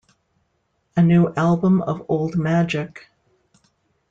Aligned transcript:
A 0.97 1.03
new 1.03 1.31
album 1.35 1.83
of 1.83 2.03
Old 2.09 2.35
Magic. 2.35 3.07